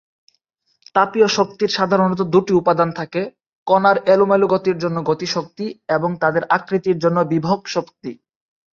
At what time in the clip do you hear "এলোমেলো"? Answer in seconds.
4.05-4.45